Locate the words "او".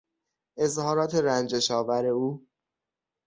2.05-2.47